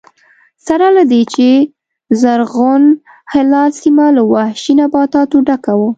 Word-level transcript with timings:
سره 0.67 0.87
له 0.97 1.03
دې 1.11 1.21
چې 1.33 1.49
زرغون 2.21 2.83
هلال 3.33 3.69
سیمه 3.81 4.05
له 4.17 4.21
وحشي 4.33 4.73
نباتاتو 4.81 5.37
ډکه 5.47 5.73
وه 5.79 5.89